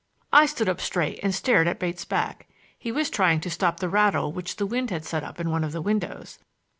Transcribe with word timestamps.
I 0.33 0.47
stood 0.47 0.67
up 0.67 0.81
straight 0.81 1.19
and 1.21 1.31
stared 1.31 1.67
at 1.67 1.77
Bates' 1.77 2.05
back—he 2.05 2.91
was 2.91 3.11
trying 3.11 3.39
to 3.41 3.51
stop 3.51 3.79
the 3.79 3.87
rattle 3.87 4.33
which 4.33 4.55
the 4.55 4.65
wind 4.65 4.89
had 4.89 5.05
set 5.05 5.23
up 5.23 5.39
in 5.39 5.51
one 5.51 5.63
of 5.63 5.73
the 5.73 5.79
windows. 5.83 6.39